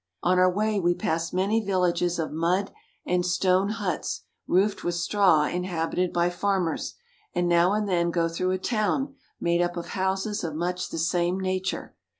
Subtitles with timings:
[0.23, 2.71] On our way we pass many villages of mud
[3.05, 6.95] and stone huts roofed with straw inhabited by farmers,
[7.35, 10.97] and now and then go through a town made up of houses of much the
[10.97, 11.93] same nature.